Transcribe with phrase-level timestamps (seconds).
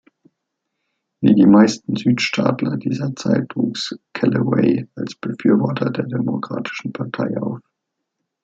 [1.21, 7.59] Wie die meisten Südstaatler dieser Zeit wuchs Callaway als Befürworter der Demokratischen Partei auf.